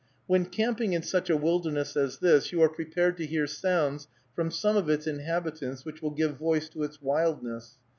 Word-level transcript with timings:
When 0.25 0.45
camping 0.45 0.93
in 0.93 1.03
such 1.03 1.29
a 1.29 1.37
wilderness 1.37 1.95
as 1.95 2.17
this, 2.17 2.51
you 2.51 2.59
are 2.63 2.69
prepared 2.69 3.17
to 3.17 3.25
hear 3.27 3.45
sounds 3.45 4.07
from 4.33 4.49
some 4.49 4.75
of 4.75 4.89
its 4.89 5.05
inhabitants 5.05 5.85
which 5.85 6.01
will 6.01 6.09
give 6.09 6.37
voice 6.37 6.67
to 6.69 6.81
its 6.81 6.99
wildness. 7.03 7.77